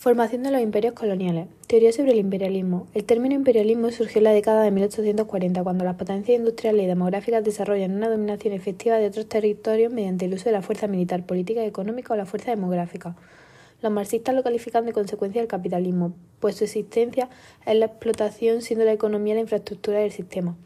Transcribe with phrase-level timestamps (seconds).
[0.00, 1.46] Formación de los imperios coloniales.
[1.66, 2.86] Teoría sobre el imperialismo.
[2.94, 7.44] El término imperialismo surgió en la década de 1840, cuando las potencias industriales y demográficas
[7.44, 11.62] desarrollan una dominación efectiva de otros territorios mediante el uso de la fuerza militar, política,
[11.66, 13.14] económica o la fuerza demográfica.
[13.82, 17.28] Los marxistas lo califican de consecuencia del capitalismo, pues su existencia
[17.66, 20.56] es la explotación siendo la economía la infraestructura del sistema.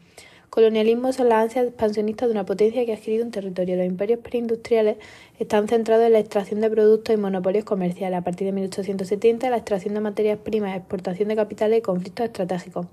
[0.49, 3.75] Colonialismo son las ansias expansionistas de una potencia que ha adquirido un territorio.
[3.75, 4.97] Los imperios preindustriales
[5.37, 8.19] están centrados en la extracción de productos y monopolios comerciales.
[8.19, 12.87] A partir de 1870, la extracción de materias primas, exportación de capitales y conflictos estratégicos.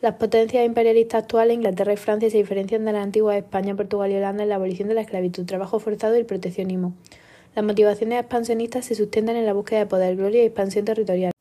[0.00, 4.16] Las potencias imperialistas actuales, Inglaterra y Francia, se diferencian de las antiguas España, Portugal y
[4.16, 6.92] Holanda en la abolición de la esclavitud, trabajo forzado y el proteccionismo.
[7.54, 11.31] Las motivaciones expansionistas se sustentan en la búsqueda de poder, gloria y expansión territorial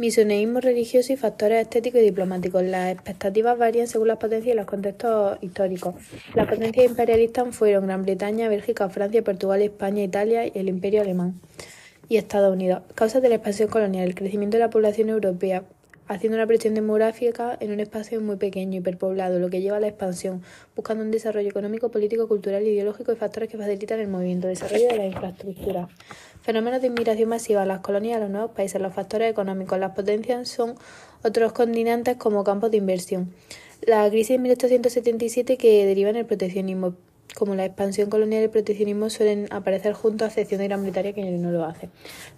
[0.00, 2.62] misioneísmo religioso y factores estéticos y diplomáticos.
[2.62, 5.94] Las expectativas varían según las potencias y los contextos históricos.
[6.34, 11.34] Las potencias imperialistas fueron Gran Bretaña, Bélgica, Francia, Portugal, España, Italia y el Imperio Alemán
[12.08, 12.82] y Estados Unidos.
[12.94, 15.64] Causas de la expansión colonial, el crecimiento de la población europea,
[16.10, 19.86] haciendo una presión demográfica en un espacio muy pequeño, hiperpoblado, lo que lleva a la
[19.86, 20.42] expansión,
[20.74, 24.96] buscando un desarrollo económico, político, cultural, ideológico y factores que facilitan el movimiento, desarrollo de
[24.96, 25.88] la infraestructura.
[26.42, 30.74] Fenómenos de inmigración masiva, las colonias, los nuevos países, los factores económicos, las potencias son
[31.22, 33.32] otros continentes como campos de inversión.
[33.82, 36.96] La crisis de 1877 que deriva en el proteccionismo,
[37.34, 41.12] como la expansión colonial y el proteccionismo suelen aparecer juntos a excepción de Gran Bretaña
[41.12, 41.88] que no lo hace.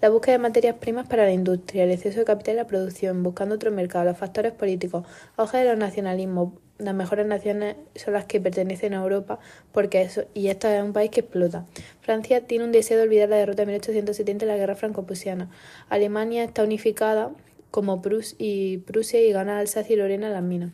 [0.01, 3.23] La búsqueda de materias primas para la industria, el exceso de capital y la producción,
[3.23, 8.25] buscando otro mercado, los factores políticos, auge de los nacionalismos, las mejores naciones son las
[8.25, 9.39] que pertenecen a Europa
[9.73, 11.67] porque eso, y esto es un país que explota.
[12.01, 15.51] Francia tiene un deseo de olvidar la derrota de 1870 en la guerra franco-prusiana.
[15.89, 17.31] Alemania está unificada
[17.71, 20.73] como Prus y Prusia y gana Alsacia y Lorena las minas.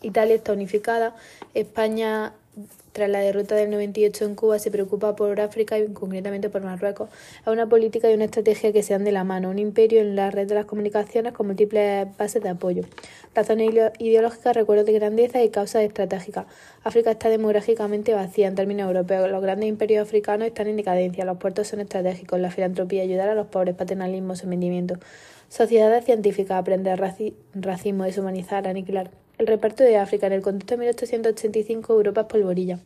[0.00, 1.16] Italia está unificada,
[1.54, 2.34] España
[2.98, 7.08] tras la derrota del 98 en Cuba, se preocupa por África y concretamente por Marruecos.
[7.42, 9.50] Es una política y una estrategia que se dan de la mano.
[9.50, 12.82] Un imperio en la red de las comunicaciones con múltiples bases de apoyo.
[13.36, 16.46] Razones ideológicas, recuerdos de grandeza y causas estratégicas.
[16.82, 19.30] África está demográficamente vacía en términos europeos.
[19.30, 21.24] Los grandes imperios africanos están en decadencia.
[21.24, 22.40] Los puertos son estratégicos.
[22.40, 24.96] La filantropía, ayudar a los pobres, paternalismo, sometimiento.
[25.48, 29.12] Sociedades científicas, aprender racismo, deshumanizar, aniquilar.
[29.38, 32.80] El reparto de África en el contexto de 1885 Europa es polvorilla.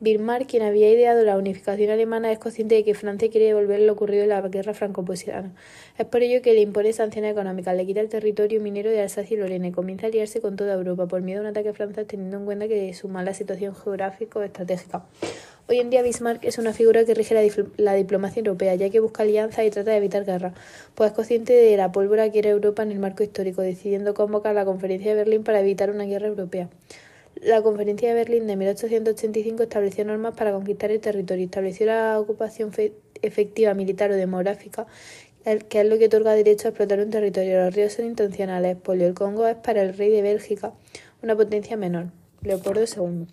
[0.00, 3.94] Bismarck, quien había ideado la unificación alemana, es consciente de que Francia quiere devolver lo
[3.94, 5.54] ocurrido en la guerra franco-prusiana.
[5.96, 9.34] Es por ello que le impone sanciones económicas, le quita el territorio minero de Alsacia
[9.34, 12.06] y Lorena y comienza a aliarse con toda Europa por miedo a un ataque francés
[12.06, 15.06] teniendo en cuenta que su mala situación geográfico-estratégica.
[15.66, 17.34] Hoy en día Bismarck es una figura que rige
[17.78, 20.52] la, diplomacia europea, ya que busca alianzas y trata de evitar guerra,
[20.94, 24.54] pues es consciente de la pólvora que era Europa en el marco histórico, decidiendo convocar
[24.54, 26.68] la Conferencia de Berlín para evitar una guerra europea.
[27.36, 32.70] La Conferencia de Berlín de 1885 estableció normas para conquistar el territorio, estableció la ocupación
[33.22, 34.86] efectiva militar o demográfica,
[35.70, 37.64] que es lo que otorga derecho a explotar un territorio.
[37.64, 38.76] Los ríos son intencionales.
[38.76, 40.74] Polio, el Congo es para el rey de Bélgica
[41.22, 42.08] una potencia menor,
[42.42, 43.28] Leopoldo II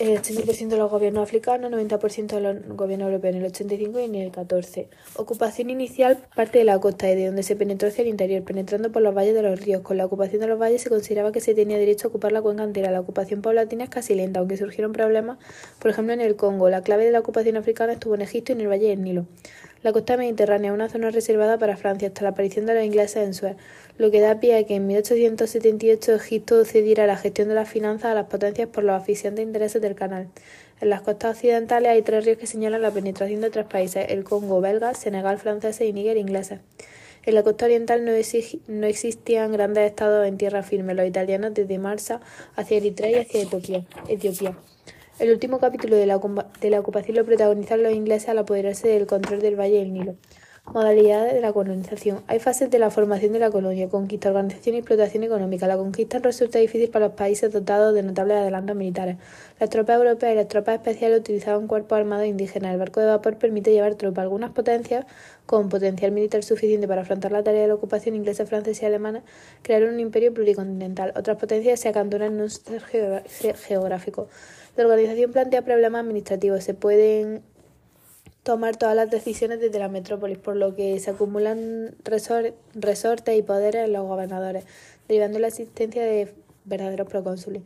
[0.00, 4.04] el 80% de los gobiernos africanos, 90% de los gobiernos europeos en el 85 y
[4.04, 4.88] en el 14.
[5.16, 8.92] Ocupación inicial parte de la costa y de donde se penetró hacia el interior, penetrando
[8.92, 9.82] por los valles de los ríos.
[9.82, 12.42] Con la ocupación de los valles se consideraba que se tenía derecho a ocupar la
[12.42, 12.90] cuenca entera.
[12.90, 15.38] La ocupación paulatina es casi lenta, aunque surgieron problemas,
[15.78, 16.68] por ejemplo en el Congo.
[16.68, 19.26] La clave de la ocupación africana estuvo en Egipto y en el Valle del Nilo.
[19.82, 23.22] La costa mediterránea es una zona reservada para Francia hasta la aparición de los ingleses
[23.22, 23.56] en Suez,
[23.96, 28.06] lo que da pie a que en 1878 Egipto cediera la gestión de las finanzas
[28.06, 30.28] a las potencias por los asfixiantes intereses del canal.
[30.80, 34.24] En las costas occidentales hay tres ríos que señalan la penetración de tres países, el
[34.24, 36.54] Congo belga, Senegal francés y Níger inglés.
[37.24, 38.12] En la costa oriental no,
[38.68, 42.20] no, existían grandes estados en tierra firme, los italianos desde Marsa
[42.56, 43.84] hacia Eritrea y hacia Etiopía.
[44.08, 44.56] Etiopía.
[45.18, 46.20] El último capítulo de la,
[46.60, 50.14] de la ocupación lo protagonizaron los ingleses al apoderarse del control del Valle del Nilo.
[50.72, 52.22] Modalidades de la colonización.
[52.26, 55.66] Hay fases de la formación de la colonia, conquista, organización y explotación económica.
[55.66, 59.16] La conquista resulta difícil para los países dotados de notables adelantos militares.
[59.58, 62.72] Las tropas europeas y las tropas especiales utilizaban cuerpos armados indígenas.
[62.74, 64.24] El barco de vapor permite llevar tropas.
[64.24, 65.06] Algunas potencias,
[65.46, 69.22] con potencial militar suficiente para afrontar la tarea de la ocupación inglesa, francesa y alemana,
[69.62, 71.14] crearon un imperio pluricontinental.
[71.16, 72.82] Otras potencias se acantonan en un sector
[73.56, 74.28] geográfico.
[74.76, 76.62] La organización plantea problemas administrativos.
[76.62, 77.42] Se pueden
[78.48, 83.84] tomar todas las decisiones desde la metrópolis, por lo que se acumulan resortes y poderes
[83.84, 84.64] en los gobernadores,
[85.06, 86.32] derivando la existencia de
[86.64, 87.60] verdaderos procónsules.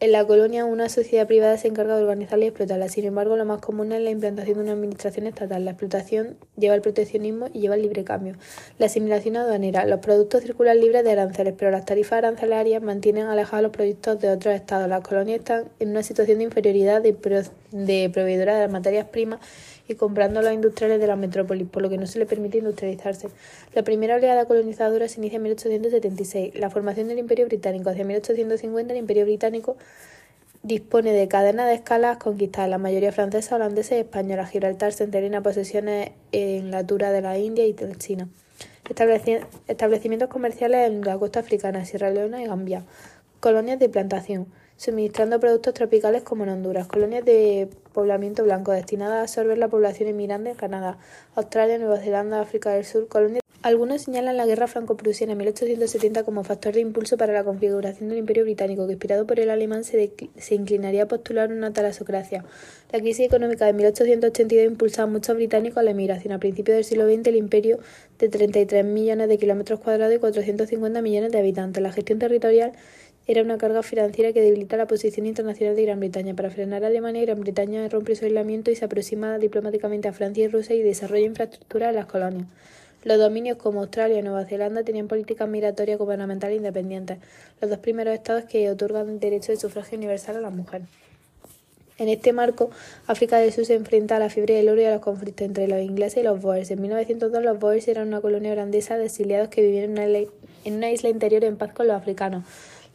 [0.00, 2.88] En la colonia, una sociedad privada se encarga de organizarla y explotarla.
[2.88, 5.64] Sin embargo, lo más común es la implantación de una administración estatal.
[5.64, 8.34] La explotación lleva al proteccionismo y lleva al libre cambio.
[8.78, 9.86] La asimilación aduanera.
[9.86, 14.30] Los productos circulan libres de aranceles, pero las tarifas arancelarias mantienen alejados los productos de
[14.30, 14.88] otros estados.
[14.88, 17.16] Las colonias están en una situación de inferioridad de,
[17.74, 19.40] de proveedora de las materias primas
[19.88, 22.58] y comprando a los industriales de la metrópolis, por lo que no se le permite
[22.58, 23.28] industrializarse.
[23.74, 26.54] La primera oleada colonizadora se inicia en 1876.
[26.54, 29.76] La formación del Imperio Británico hacia 1850, el Imperio Británico
[30.62, 34.46] dispone de cadenas de escalas conquistadas, la mayoría francesa, holandesa y española.
[34.46, 38.28] Gibraltar se entera posesiones en la altura de la India y de China.
[39.66, 42.84] Establecimientos comerciales en la costa africana, Sierra Leona y Gambia.
[43.40, 46.86] Colonias de plantación, suministrando productos tropicales como en Honduras.
[46.86, 50.98] Colonias de poblamiento blanco destinadas a absorber la población inmigrante en Canadá,
[51.34, 53.08] Australia, Nueva Zelanda, África del Sur.
[53.08, 58.10] Colonias algunos señalan la guerra franco-prusiana en 1870 como factor de impulso para la configuración
[58.10, 62.44] del Imperio Británico, que inspirado por el alemán se, se inclinaría a postular una talasocracia.
[62.92, 66.34] La crisis económica de 1882 impulsó a muchos británicos a la emigración.
[66.34, 67.78] A principios del siglo XX, el imperio
[68.18, 71.82] de 33 millones de kilómetros cuadrados y 450 millones de habitantes.
[71.82, 72.72] La gestión territorial
[73.26, 76.34] era una carga financiera que debilita la posición internacional de Gran Bretaña.
[76.34, 80.44] Para frenar a Alemania, Gran Bretaña rompe su aislamiento y se aproxima diplomáticamente a Francia
[80.44, 82.46] y Rusia y desarrolla infraestructura en las colonias.
[83.02, 87.18] Los dominios como Australia y Nueva Zelanda tenían políticas migratorias gubernamentales independientes,
[87.60, 90.82] los dos primeros estados que otorgan derecho de sufragio universal a la mujer.
[91.96, 92.70] En este marco,
[93.06, 95.68] África del Sur se enfrenta a la fiebre del oro y a los conflictos entre
[95.68, 96.70] los ingleses y los Boers.
[96.70, 101.08] En 1902 los Boers eran una colonia holandesa de exiliados que vivían en una isla
[101.08, 102.44] interior en paz con los africanos.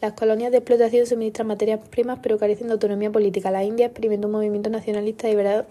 [0.02, 3.52] Las colonias de explotación suministran materias primas pero carecen de autonomía política.
[3.52, 5.66] La India experimentó un movimiento nacionalista derivado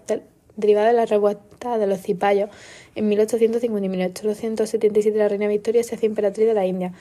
[0.87, 2.49] de la revuelta de los cipayos
[2.93, 6.93] en 1850 y 1877 la reina Victoria se hace emperatriz de la India.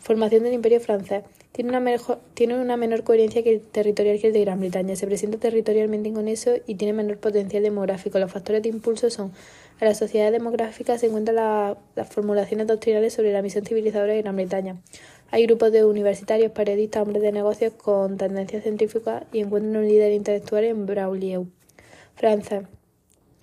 [0.00, 1.24] Formación del Imperio francés.
[1.52, 4.96] Tiene una, mejor, tiene una menor coherencia que el territorial que el de Gran Bretaña.
[4.96, 8.18] Se presenta territorialmente inconeso y tiene menor potencial demográfico.
[8.18, 9.32] Los factores de impulso son
[9.80, 11.36] en la sociedad demográfica se encuentran
[11.94, 14.76] las formulaciones doctrinales sobre la misión civilizadora de Gran Bretaña.
[15.30, 20.12] Hay grupos de universitarios, periodistas, hombres de negocios con tendencias científicas y encuentran un líder
[20.12, 21.46] intelectual en Braulieu.
[22.14, 22.68] Francia.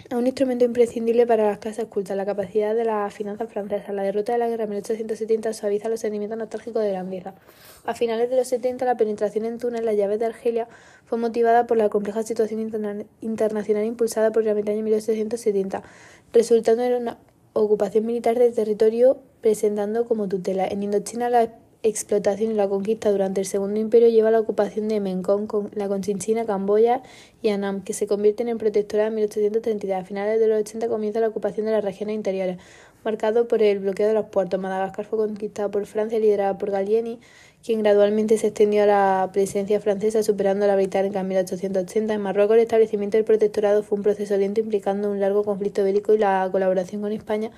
[0.09, 3.93] Es un instrumento imprescindible para las clases cultas, la capacidad de las finanzas francesas.
[3.93, 7.35] La derrota de la guerra en 1870 suaviza los sentimientos nostálgicos de Gran Vieja.
[7.83, 10.69] A finales de los 70, la penetración en Túnez, las llaves de Argelia,
[11.03, 12.61] fue motivada por la compleja situación
[13.19, 15.83] internacional impulsada por Gran Bretaña en 1870,
[16.31, 17.17] resultando en una
[17.51, 20.65] ocupación militar del territorio presentando como tutela.
[20.65, 24.87] En Indochina, la explotación y la conquista durante el Segundo Imperio lleva a la ocupación
[24.87, 27.01] de Mekong, la Conchinchina, Camboya
[27.41, 29.97] y Annam, que se convierten en protectorado en 1833.
[29.97, 32.57] A finales de los 80 comienza la ocupación de las regiones interiores,
[33.03, 34.59] marcado por el bloqueo de los puertos.
[34.59, 37.19] Madagascar fue conquistada por Francia, liderada por Gallieni,
[37.63, 42.13] quien gradualmente se extendió a la presencia francesa, superando a la británica en 1880.
[42.13, 46.13] En Marruecos, el establecimiento del protectorado fue un proceso lento implicando un largo conflicto bélico
[46.13, 47.51] y la colaboración con España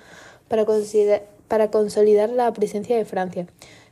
[0.48, 0.66] para,
[1.48, 3.46] para consolidar la presencia de Francia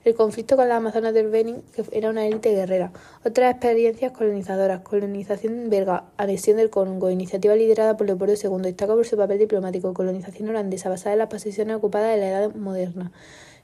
[0.08, 2.92] el conflicto con las Amazonas del Benin, que era una élite guerrera.
[3.24, 9.06] Otras experiencias colonizadoras, colonización belga, anexión del Congo, iniciativa liderada por Leopoldo II, destaca por
[9.06, 13.12] su papel diplomático, colonización holandesa basada en las posiciones ocupadas de la Edad Moderna.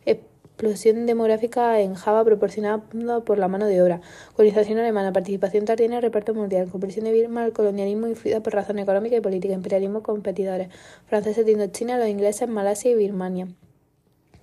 [0.06, 2.84] Explosión demográfica en Java proporcionada
[3.24, 4.00] por la mano de obra.
[4.36, 6.70] Colonización alemana, participación tardía en el reparto mundial.
[6.70, 9.56] Conversión de Birma al colonialismo influida por razones económicas y políticas.
[9.56, 10.68] Imperialismo competidores.
[11.06, 13.48] Franceses de Indochina, los ingleses en Malasia y Birmania.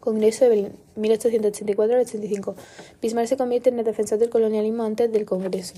[0.01, 2.56] Congreso de 1884 al 85.
[3.01, 5.75] Bismarck se convierte en el defensor del colonialismo antes del Congreso.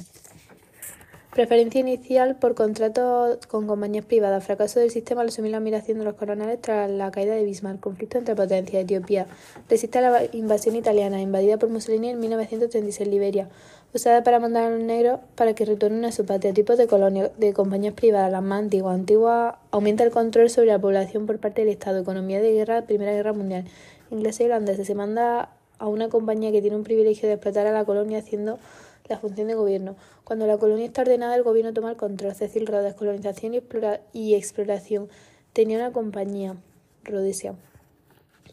[1.33, 4.45] Preferencia inicial por contratos con compañías privadas.
[4.45, 7.79] Fracaso del sistema al asumir la admiración de los coronales tras la caída de Bismarck.
[7.79, 8.83] Conflicto entre potencias.
[8.83, 9.25] Etiopía.
[9.67, 13.09] Resiste a la invasión italiana, invadida por Mussolini en 1936.
[13.09, 13.49] Liberia.
[13.95, 16.53] Usada para mandar a los negros para que retornen a su patria.
[16.53, 18.31] Tipos de colonias de compañías privadas.
[18.31, 18.93] Las más antiguas.
[18.93, 21.99] Antigua aumenta el control sobre la población por parte del Estado.
[21.99, 22.83] Economía de guerra.
[22.83, 23.65] Primera Guerra Mundial
[24.13, 24.85] inglés y irlandesa.
[24.85, 28.59] Se manda a una compañía que tiene un privilegio de explotar a la colonia haciendo
[29.09, 29.95] la función de gobierno.
[30.23, 32.33] Cuando la colonia está ordenada, el gobierno toma el control.
[32.35, 33.61] Cecil Rhodes, colonización y,
[34.13, 35.09] y exploración.
[35.51, 36.55] Tenía una compañía,
[37.03, 37.55] Rhodesia.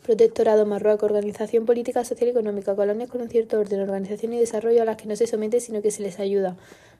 [0.02, 4.82] Protectorado Marruecos, organización política, social y económica, colonias con un cierto orden, organización y desarrollo
[4.82, 6.56] a las que no se somete, sino que se les ayuda.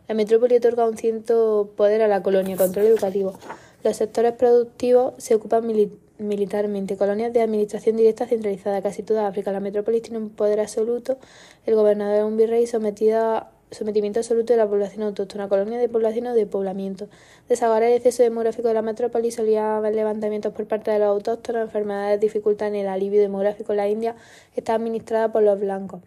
[0.07, 3.39] La metrópoli otorga un cierto poder a la colonia, control educativo.
[3.83, 8.83] Los sectores productivos se ocupan militarmente militarmente, colonias de administración directa centralizada.
[8.83, 11.19] Casi toda África, la metrópolis tiene un poder absoluto.
[11.67, 16.27] El gobernador es un virrey sometido sometimiento absoluto de la población autóctona, colonia de población
[16.27, 17.09] o de poblamiento.
[17.49, 21.63] Desahogar el exceso demográfico de la metrópolis solía haber levantamientos por parte de los autóctonos,
[21.63, 24.17] enfermedades dificultan el alivio demográfico la India,
[24.57, 26.01] está administrada por los blancos.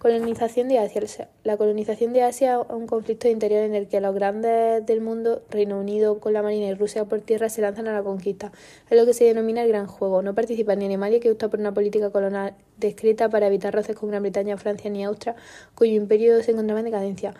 [0.00, 1.28] Colonización de Asia.
[1.44, 5.42] La colonización de Asia es un conflicto interior en el que los grandes del mundo,
[5.50, 8.50] Reino Unido con la Marina y Rusia por tierra, se lanzan a la conquista.
[8.88, 10.22] Es lo que se denomina el Gran Juego.
[10.22, 14.08] No participa ni Alemania, que opta por una política colonial descrita para evitar roces con
[14.08, 15.36] Gran Bretaña, Francia ni Austria,
[15.74, 17.34] cuyo imperio se encontraba en decadencia.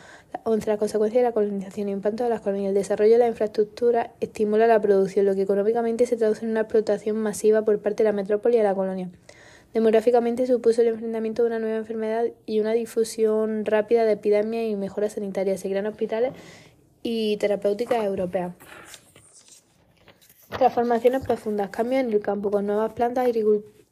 [0.45, 3.29] Entre las consecuencias de la colonización y impacto de las colonias, el desarrollo de la
[3.29, 8.02] infraestructura estimula la producción, lo que económicamente se traduce en una explotación masiva por parte
[8.02, 9.09] de la metrópoli y de la colonia.
[9.73, 14.75] Demográficamente supuso el enfrentamiento de una nueva enfermedad y una difusión rápida de epidemias y
[14.75, 15.61] mejoras sanitarias.
[15.61, 16.33] Se crean hospitales
[17.03, 18.53] y terapéuticas europeas.
[20.59, 23.29] Transformaciones profundas, cambios en el campo con nuevas plantas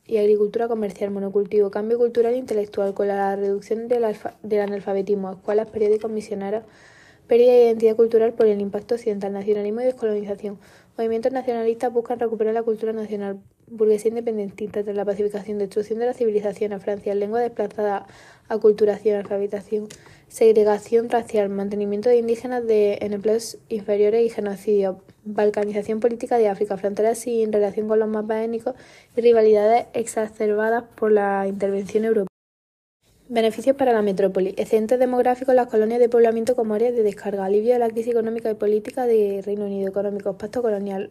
[0.04, 4.04] y agricultura comercial, monocultivo, cambio cultural e intelectual con la reducción del,
[4.42, 6.64] del analfabetismo, escuelas, periódicos, misioneros,
[7.28, 10.58] pérdida de identidad cultural por el impacto occidental, nacionalismo y descolonización.
[10.96, 13.38] Movimientos nacionalistas buscan recuperar la cultura nacional,
[13.70, 18.06] burguesía independentista tras la pacificación, destrucción de la civilización a Francia, lengua desplazada,
[18.48, 19.88] aculturación, alfabetización,
[20.28, 26.76] segregación racial, mantenimiento de indígenas de, en empleos inferiores y genocidio, balcanización política de África,
[26.76, 28.74] fronteras sin relación con los mapas étnicos
[29.16, 32.28] y rivalidades exacerbadas por la intervención europea.
[33.30, 34.54] Beneficios para la metrópoli.
[34.56, 37.44] Excedentes demográficos las colonias de poblamiento como áreas de descarga.
[37.44, 39.90] Alivio de la crisis económica y política de Reino Unido.
[39.90, 40.36] Económicos.
[40.36, 41.10] Pacto colonial.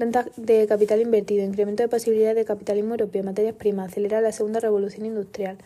[0.00, 4.58] Renta de capital invertido, incremento de posibilidades de capitalismo europeo, materias primas, acelera la segunda
[4.58, 5.58] revolución industrial.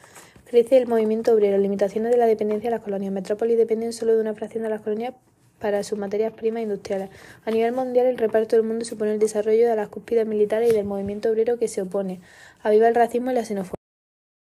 [0.44, 3.12] Crece el movimiento obrero, limitaciones de la dependencia de las colonias.
[3.12, 5.14] Metrópolis dependen solo de una fracción de las colonias
[5.60, 7.10] para sus materias primas industriales.
[7.44, 10.74] A nivel mundial, el reparto del mundo supone el desarrollo de las cúspides militares y
[10.74, 12.18] del movimiento obrero que se opone.
[12.64, 13.83] Aviva el racismo y la xenofobia.